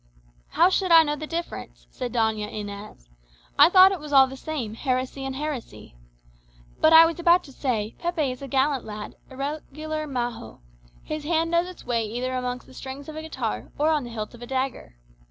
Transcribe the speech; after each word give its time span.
"How 0.53 0.69
should 0.69 0.91
I 0.91 1.03
know 1.03 1.15
the 1.15 1.27
difference?" 1.27 1.85
said 1.91 2.11
Doña 2.11 2.51
Inez. 2.51 3.07
"I 3.59 3.69
thought 3.69 3.91
it 3.91 3.99
was 3.99 4.11
all 4.11 4.25
the 4.25 4.35
same, 4.35 4.73
heresy 4.73 5.23
and 5.25 5.35
heresy. 5.35 5.93
But 6.79 6.91
I 6.91 7.05
was 7.05 7.19
about 7.19 7.43
to 7.43 7.51
say, 7.51 7.93
Pepe 7.99 8.31
is 8.31 8.41
a 8.41 8.47
gallant 8.47 8.83
lad, 8.83 9.13
a 9.29 9.37
regular 9.37 10.07
majo; 10.07 10.61
his 11.03 11.23
hand 11.23 11.51
knows 11.51 11.67
its 11.67 11.85
way 11.85 12.03
either 12.07 12.33
amongst 12.33 12.65
the 12.65 12.73
strings 12.73 13.09
of 13.09 13.15
a 13.15 13.21
guitar, 13.21 13.71
or 13.77 13.91
on 13.91 14.03
the 14.03 14.09
hilt 14.09 14.33
of 14.33 14.41
a 14.41 14.47
dagger. 14.47 14.95